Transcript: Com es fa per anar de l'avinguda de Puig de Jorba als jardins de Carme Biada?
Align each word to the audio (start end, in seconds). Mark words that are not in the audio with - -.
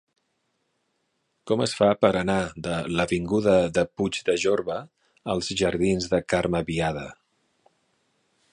Com 1.49 1.61
es 1.65 1.75
fa 1.81 1.89
per 2.05 2.09
anar 2.21 2.37
de 2.67 2.79
l'avinguda 2.99 3.53
de 3.77 3.83
Puig 3.99 4.19
de 4.31 4.35
Jorba 4.45 4.79
als 5.35 5.53
jardins 5.63 6.09
de 6.15 6.23
Carme 6.35 6.63
Biada? 6.71 7.05